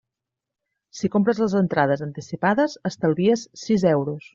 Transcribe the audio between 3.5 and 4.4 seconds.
sis euros.